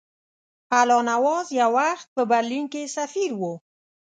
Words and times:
الله 0.79 1.01
نواز 1.11 1.45
یو 1.61 1.71
وخت 1.79 2.07
په 2.15 2.21
برلین 2.31 2.65
کې 2.73 2.91
سفیر 2.97 3.31
وو. 3.39 3.53